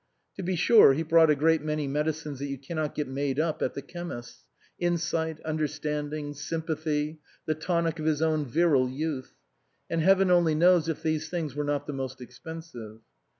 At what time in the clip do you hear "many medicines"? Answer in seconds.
1.61-2.39